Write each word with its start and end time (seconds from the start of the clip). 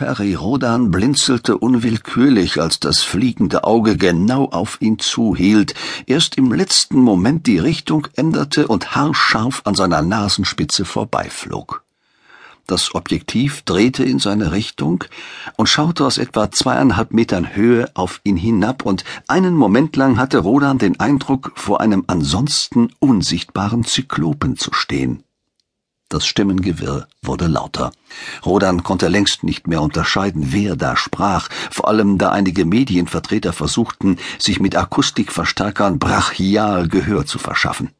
Peri 0.00 0.32
Rodan 0.32 0.90
blinzelte 0.90 1.58
unwillkürlich, 1.58 2.58
als 2.58 2.80
das 2.80 3.02
fliegende 3.02 3.64
Auge 3.64 3.98
genau 3.98 4.46
auf 4.46 4.80
ihn 4.80 4.98
zuhielt, 4.98 5.74
erst 6.06 6.38
im 6.38 6.54
letzten 6.54 7.00
Moment 7.00 7.46
die 7.46 7.58
Richtung 7.58 8.08
änderte 8.16 8.66
und 8.66 8.94
haarscharf 8.94 9.60
an 9.66 9.74
seiner 9.74 10.00
Nasenspitze 10.00 10.86
vorbeiflog. 10.86 11.84
Das 12.66 12.94
Objektiv 12.94 13.60
drehte 13.66 14.02
in 14.02 14.18
seine 14.18 14.52
Richtung 14.52 15.04
und 15.56 15.68
schaute 15.68 16.06
aus 16.06 16.16
etwa 16.16 16.50
zweieinhalb 16.50 17.12
Metern 17.12 17.54
Höhe 17.54 17.90
auf 17.92 18.22
ihn 18.24 18.38
hinab, 18.38 18.86
und 18.86 19.04
einen 19.28 19.54
Moment 19.54 19.96
lang 19.96 20.16
hatte 20.16 20.38
Rodan 20.38 20.78
den 20.78 20.98
Eindruck, 20.98 21.52
vor 21.56 21.82
einem 21.82 22.04
ansonsten 22.06 22.88
unsichtbaren 23.00 23.84
Zyklopen 23.84 24.56
zu 24.56 24.72
stehen. 24.72 25.24
Das 26.10 26.26
Stimmengewirr 26.26 27.06
wurde 27.22 27.46
lauter. 27.46 27.92
Rodan 28.44 28.82
konnte 28.82 29.06
längst 29.06 29.44
nicht 29.44 29.68
mehr 29.68 29.80
unterscheiden, 29.80 30.48
wer 30.48 30.74
da 30.74 30.96
sprach, 30.96 31.48
vor 31.70 31.86
allem 31.86 32.18
da 32.18 32.30
einige 32.30 32.64
Medienvertreter 32.64 33.52
versuchten, 33.52 34.18
sich 34.36 34.58
mit 34.58 34.74
Akustikverstärkern 34.74 36.00
brachial 36.00 36.88
Gehör 36.88 37.26
zu 37.26 37.38
verschaffen. 37.38 37.90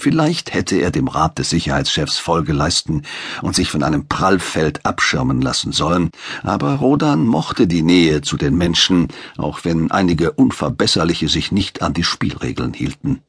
Vielleicht 0.00 0.54
hätte 0.54 0.76
er 0.76 0.90
dem 0.90 1.06
Rat 1.06 1.38
des 1.38 1.50
Sicherheitschefs 1.50 2.16
Folge 2.16 2.54
leisten 2.54 3.02
und 3.42 3.54
sich 3.54 3.70
von 3.70 3.82
einem 3.82 4.08
Prallfeld 4.08 4.86
abschirmen 4.86 5.42
lassen 5.42 5.72
sollen, 5.72 6.10
aber 6.42 6.76
Rodan 6.76 7.26
mochte 7.26 7.66
die 7.66 7.82
Nähe 7.82 8.22
zu 8.22 8.38
den 8.38 8.56
Menschen, 8.56 9.08
auch 9.36 9.60
wenn 9.64 9.90
einige 9.90 10.32
Unverbesserliche 10.32 11.28
sich 11.28 11.52
nicht 11.52 11.82
an 11.82 11.92
die 11.92 12.04
Spielregeln 12.04 12.72
hielten. 12.72 13.20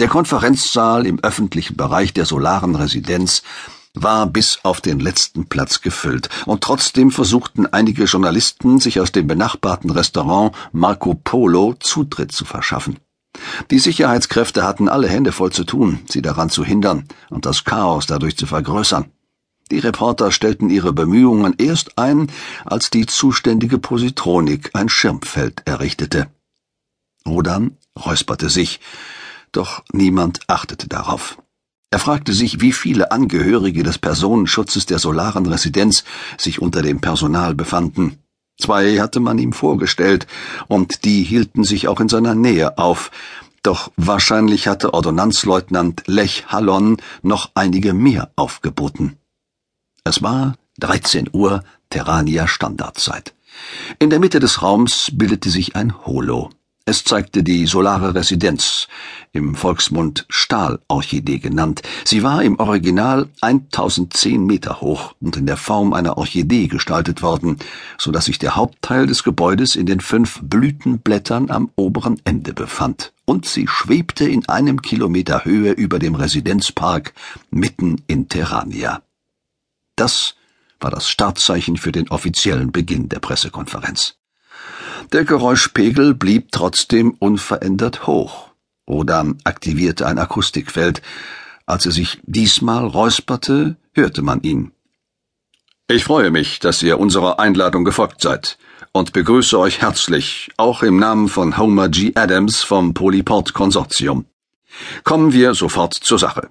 Der 0.00 0.08
Konferenzsaal 0.08 1.06
im 1.06 1.20
öffentlichen 1.20 1.76
Bereich 1.76 2.12
der 2.12 2.26
solaren 2.26 2.74
Residenz 2.74 3.42
war 3.94 4.26
bis 4.26 4.60
auf 4.62 4.80
den 4.80 5.00
letzten 5.00 5.46
Platz 5.46 5.80
gefüllt, 5.80 6.28
und 6.46 6.62
trotzdem 6.62 7.10
versuchten 7.10 7.66
einige 7.66 8.04
Journalisten, 8.04 8.78
sich 8.80 9.00
aus 9.00 9.12
dem 9.12 9.26
benachbarten 9.26 9.90
Restaurant 9.90 10.54
Marco 10.72 11.14
Polo 11.14 11.74
Zutritt 11.78 12.32
zu 12.32 12.44
verschaffen. 12.44 12.98
Die 13.70 13.78
Sicherheitskräfte 13.78 14.62
hatten 14.62 14.88
alle 14.88 15.08
Hände 15.08 15.32
voll 15.32 15.52
zu 15.52 15.64
tun, 15.64 16.00
sie 16.08 16.22
daran 16.22 16.50
zu 16.50 16.64
hindern 16.64 17.06
und 17.30 17.46
das 17.46 17.64
Chaos 17.64 18.06
dadurch 18.06 18.36
zu 18.36 18.46
vergrößern. 18.46 19.06
Die 19.70 19.78
Reporter 19.78 20.32
stellten 20.32 20.68
ihre 20.68 20.92
Bemühungen 20.92 21.54
erst 21.56 21.96
ein, 21.96 22.30
als 22.64 22.90
die 22.90 23.06
zuständige 23.06 23.78
Positronik 23.78 24.70
ein 24.74 24.88
Schirmfeld 24.88 25.62
errichtete. 25.64 26.26
Rodan 27.26 27.76
räusperte 27.98 28.50
sich, 28.50 28.80
doch 29.52 29.84
niemand 29.92 30.40
achtete 30.48 30.88
darauf. 30.88 31.38
Er 31.90 31.98
fragte 31.98 32.32
sich, 32.32 32.60
wie 32.60 32.72
viele 32.72 33.12
Angehörige 33.12 33.82
des 33.82 33.98
Personenschutzes 33.98 34.86
der 34.86 34.98
solaren 34.98 35.44
Residenz 35.46 36.04
sich 36.38 36.60
unter 36.62 36.80
dem 36.80 37.00
Personal 37.00 37.54
befanden. 37.54 38.18
Zwei 38.58 38.98
hatte 38.98 39.20
man 39.20 39.38
ihm 39.38 39.52
vorgestellt, 39.52 40.26
und 40.68 41.04
die 41.04 41.22
hielten 41.22 41.64
sich 41.64 41.88
auch 41.88 42.00
in 42.00 42.08
seiner 42.08 42.34
Nähe 42.34 42.78
auf, 42.78 43.10
doch 43.62 43.92
wahrscheinlich 43.96 44.68
hatte 44.68 44.94
Ordonnanzleutnant 44.94 46.04
Lech 46.06 46.46
Hallon 46.48 46.96
noch 47.22 47.50
einige 47.54 47.92
mehr 47.92 48.30
aufgeboten. 48.36 49.18
Es 50.02 50.22
war 50.22 50.56
13 50.78 51.28
Uhr 51.32 51.62
Terrania 51.90 52.48
Standardzeit. 52.48 53.34
In 53.98 54.10
der 54.10 54.18
Mitte 54.18 54.40
des 54.40 54.62
Raums 54.62 55.10
bildete 55.12 55.50
sich 55.50 55.76
ein 55.76 56.06
Holo. 56.06 56.50
Es 56.84 57.04
zeigte 57.04 57.44
die 57.44 57.66
solare 57.66 58.12
Residenz, 58.14 58.88
im 59.30 59.54
Volksmund 59.54 60.26
Stahlorchidee 60.28 61.38
genannt. 61.38 61.82
Sie 62.04 62.24
war 62.24 62.42
im 62.42 62.58
Original 62.58 63.28
1010 63.40 64.44
Meter 64.44 64.80
hoch 64.80 65.14
und 65.20 65.36
in 65.36 65.46
der 65.46 65.56
Form 65.56 65.92
einer 65.92 66.18
Orchidee 66.18 66.66
gestaltet 66.66 67.22
worden, 67.22 67.58
so 67.98 68.10
dass 68.10 68.24
sich 68.24 68.40
der 68.40 68.56
Hauptteil 68.56 69.06
des 69.06 69.22
Gebäudes 69.22 69.76
in 69.76 69.86
den 69.86 70.00
fünf 70.00 70.40
Blütenblättern 70.42 71.50
am 71.50 71.70
oberen 71.76 72.20
Ende 72.24 72.52
befand. 72.52 73.12
Und 73.24 73.46
sie 73.46 73.68
schwebte 73.68 74.28
in 74.28 74.48
einem 74.48 74.82
Kilometer 74.82 75.44
Höhe 75.44 75.70
über 75.70 76.00
dem 76.00 76.16
Residenzpark 76.16 77.14
mitten 77.50 78.02
in 78.08 78.28
Terrania. 78.28 79.02
Das 79.94 80.34
war 80.80 80.90
das 80.90 81.08
Startzeichen 81.08 81.76
für 81.76 81.92
den 81.92 82.10
offiziellen 82.10 82.72
Beginn 82.72 83.08
der 83.08 83.20
Pressekonferenz. 83.20 84.16
Der 85.12 85.24
Geräuschpegel 85.24 86.14
blieb 86.14 86.52
trotzdem 86.52 87.10
unverändert 87.18 88.06
hoch. 88.06 88.48
Rodan 88.88 89.36
aktivierte 89.44 90.06
ein 90.06 90.18
Akustikfeld. 90.18 91.02
Als 91.66 91.84
er 91.84 91.92
sich 91.92 92.20
diesmal 92.24 92.86
räusperte, 92.86 93.76
hörte 93.92 94.22
man 94.22 94.40
ihn. 94.40 94.72
Ich 95.86 96.04
freue 96.04 96.30
mich, 96.30 96.60
dass 96.60 96.82
ihr 96.82 96.98
unserer 96.98 97.38
Einladung 97.38 97.84
gefolgt 97.84 98.22
seid 98.22 98.56
und 98.92 99.12
begrüße 99.12 99.58
euch 99.58 99.82
herzlich, 99.82 100.50
auch 100.56 100.82
im 100.82 100.96
Namen 100.98 101.28
von 101.28 101.58
Homer 101.58 101.90
G. 101.90 102.12
Adams 102.14 102.62
vom 102.62 102.94
Polyport 102.94 103.52
Konsortium. 103.52 104.24
Kommen 105.04 105.34
wir 105.34 105.52
sofort 105.52 105.92
zur 105.92 106.18
Sache. 106.18 106.48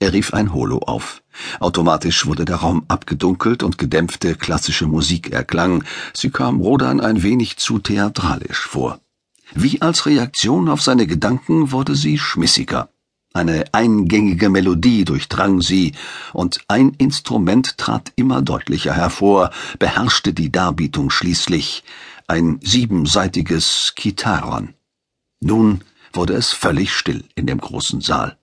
Er 0.00 0.12
rief 0.12 0.32
ein 0.32 0.52
Holo 0.52 0.78
auf. 0.78 1.22
Automatisch 1.58 2.26
wurde 2.26 2.44
der 2.44 2.56
Raum 2.56 2.84
abgedunkelt 2.88 3.62
und 3.62 3.78
gedämpfte 3.78 4.36
klassische 4.36 4.86
Musik 4.86 5.32
erklang. 5.32 5.84
Sie 6.14 6.30
kam 6.30 6.60
Rodan 6.60 7.00
ein 7.00 7.22
wenig 7.22 7.56
zu 7.56 7.78
theatralisch 7.78 8.60
vor. 8.60 9.00
Wie 9.54 9.82
als 9.82 10.06
Reaktion 10.06 10.68
auf 10.68 10.82
seine 10.82 11.06
Gedanken 11.06 11.72
wurde 11.72 11.96
sie 11.96 12.18
schmissiger. 12.18 12.90
Eine 13.34 13.64
eingängige 13.72 14.48
Melodie 14.48 15.04
durchdrang 15.04 15.60
sie, 15.60 15.92
und 16.32 16.60
ein 16.68 16.90
Instrument 16.98 17.76
trat 17.76 18.12
immer 18.16 18.40
deutlicher 18.42 18.94
hervor, 18.94 19.50
beherrschte 19.78 20.32
die 20.32 20.50
Darbietung 20.50 21.10
schließlich, 21.10 21.84
ein 22.26 22.58
siebenseitiges 22.62 23.92
Kitaron. 23.96 24.74
Nun 25.40 25.82
wurde 26.12 26.34
es 26.34 26.52
völlig 26.52 26.92
still 26.92 27.24
in 27.34 27.46
dem 27.46 27.58
großen 27.58 28.00
Saal. 28.00 28.36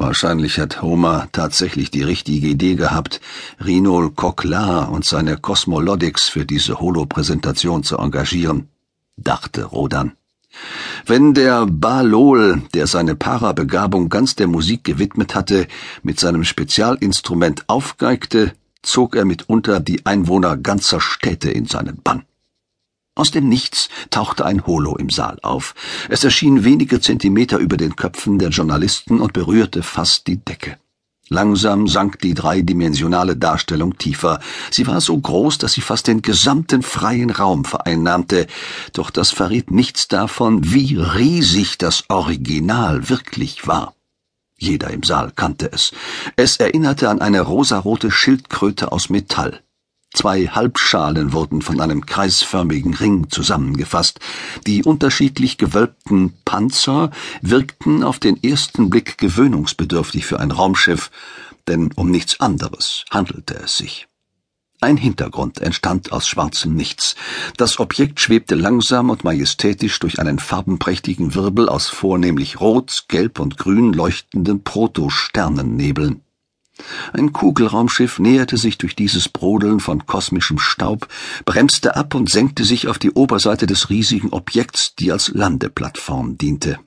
Wahrscheinlich 0.00 0.58
hat 0.58 0.80
Homer 0.80 1.28
tatsächlich 1.30 1.90
die 1.90 2.02
richtige 2.02 2.46
Idee 2.46 2.74
gehabt, 2.74 3.20
Rinol 3.62 4.10
Coquelin 4.12 4.88
und 4.88 5.04
seine 5.04 5.36
Cosmologics 5.36 6.26
für 6.26 6.46
diese 6.46 6.80
Holo-Präsentation 6.80 7.82
zu 7.82 7.98
engagieren, 7.98 8.70
dachte 9.18 9.64
Rodan. 9.64 10.12
Wenn 11.04 11.34
der 11.34 11.66
Balol, 11.66 12.62
der 12.72 12.86
seine 12.86 13.14
Parabegabung 13.14 14.08
ganz 14.08 14.34
der 14.36 14.46
Musik 14.46 14.84
gewidmet 14.84 15.34
hatte, 15.34 15.66
mit 16.02 16.18
seinem 16.18 16.44
Spezialinstrument 16.44 17.68
aufgeigte, 17.68 18.54
zog 18.80 19.14
er 19.14 19.26
mitunter 19.26 19.80
die 19.80 20.06
Einwohner 20.06 20.56
ganzer 20.56 21.02
Städte 21.02 21.50
in 21.50 21.66
seinen 21.66 22.00
Bann. 22.00 22.22
Aus 23.20 23.32
dem 23.32 23.50
Nichts 23.50 23.90
tauchte 24.08 24.46
ein 24.46 24.66
Holo 24.66 24.96
im 24.96 25.10
Saal 25.10 25.36
auf. 25.42 25.74
Es 26.08 26.24
erschien 26.24 26.64
wenige 26.64 27.02
Zentimeter 27.02 27.58
über 27.58 27.76
den 27.76 27.94
Köpfen 27.94 28.38
der 28.38 28.48
Journalisten 28.48 29.20
und 29.20 29.34
berührte 29.34 29.82
fast 29.82 30.26
die 30.26 30.38
Decke. 30.38 30.78
Langsam 31.28 31.86
sank 31.86 32.18
die 32.20 32.32
dreidimensionale 32.32 33.36
Darstellung 33.36 33.98
tiefer. 33.98 34.40
Sie 34.70 34.86
war 34.86 35.02
so 35.02 35.18
groß, 35.18 35.58
dass 35.58 35.74
sie 35.74 35.82
fast 35.82 36.06
den 36.06 36.22
gesamten 36.22 36.80
freien 36.82 37.28
Raum 37.28 37.66
vereinnahmte, 37.66 38.46
doch 38.94 39.10
das 39.10 39.30
verriet 39.32 39.70
nichts 39.70 40.08
davon, 40.08 40.72
wie 40.72 40.96
riesig 40.96 41.76
das 41.76 42.04
Original 42.08 43.10
wirklich 43.10 43.66
war. 43.66 43.92
Jeder 44.56 44.88
im 44.88 45.02
Saal 45.02 45.30
kannte 45.36 45.70
es. 45.70 45.92
Es 46.36 46.56
erinnerte 46.56 47.10
an 47.10 47.20
eine 47.20 47.42
rosarote 47.42 48.10
Schildkröte 48.10 48.92
aus 48.92 49.10
Metall. 49.10 49.60
Zwei 50.12 50.46
Halbschalen 50.48 51.32
wurden 51.32 51.62
von 51.62 51.80
einem 51.80 52.04
kreisförmigen 52.04 52.94
Ring 52.94 53.30
zusammengefasst. 53.30 54.18
Die 54.66 54.82
unterschiedlich 54.82 55.56
gewölbten 55.56 56.34
Panzer 56.44 57.10
wirkten 57.42 58.02
auf 58.02 58.18
den 58.18 58.42
ersten 58.42 58.90
Blick 58.90 59.18
gewöhnungsbedürftig 59.18 60.26
für 60.26 60.40
ein 60.40 60.50
Raumschiff, 60.50 61.10
denn 61.68 61.92
um 61.94 62.10
nichts 62.10 62.40
anderes 62.40 63.04
handelte 63.10 63.54
es 63.54 63.76
sich. 63.76 64.08
Ein 64.82 64.96
Hintergrund 64.96 65.60
entstand 65.60 66.10
aus 66.10 66.26
schwarzem 66.26 66.74
Nichts. 66.74 67.14
Das 67.58 67.78
Objekt 67.78 68.18
schwebte 68.18 68.54
langsam 68.54 69.10
und 69.10 69.24
majestätisch 69.24 69.98
durch 70.00 70.18
einen 70.18 70.38
farbenprächtigen 70.38 71.34
Wirbel 71.34 71.68
aus 71.68 71.88
vornehmlich 71.88 72.60
rot, 72.60 73.04
gelb 73.08 73.40
und 73.40 73.58
grün 73.58 73.92
leuchtenden 73.92 74.64
Protosternennebeln. 74.64 76.22
Ein 77.12 77.32
Kugelraumschiff 77.32 78.18
näherte 78.18 78.56
sich 78.56 78.78
durch 78.78 78.96
dieses 78.96 79.28
Brodeln 79.28 79.80
von 79.80 80.06
kosmischem 80.06 80.58
Staub, 80.58 81.08
bremste 81.44 81.96
ab 81.96 82.14
und 82.14 82.30
senkte 82.30 82.64
sich 82.64 82.88
auf 82.88 82.98
die 82.98 83.10
Oberseite 83.12 83.66
des 83.66 83.90
riesigen 83.90 84.30
Objekts, 84.30 84.94
die 84.96 85.12
als 85.12 85.28
Landeplattform 85.28 86.38
diente. 86.38 86.78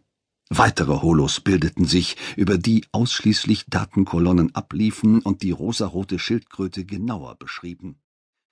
Weitere 0.50 1.02
Holos 1.02 1.40
bildeten 1.40 1.86
sich, 1.86 2.16
über 2.36 2.58
die 2.58 2.86
ausschließlich 2.92 3.66
Datenkolonnen 3.68 4.54
abliefen 4.54 5.20
und 5.22 5.42
die 5.42 5.52
rosarote 5.52 6.20
Schildkröte 6.20 6.86
genauer 6.86 7.36
beschrieben. 7.36 8.03